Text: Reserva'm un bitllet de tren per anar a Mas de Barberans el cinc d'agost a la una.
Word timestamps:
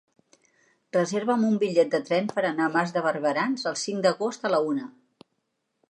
Reserva'm 0.95 1.43
un 1.49 1.59
bitllet 1.65 1.91
de 1.97 1.99
tren 2.09 2.31
per 2.33 2.45
anar 2.51 2.65
a 2.69 2.73
Mas 2.79 2.95
de 2.97 3.05
Barberans 3.09 3.69
el 3.73 3.79
cinc 3.85 4.05
d'agost 4.07 4.51
a 4.51 4.53
la 4.57 4.65
una. 4.73 4.91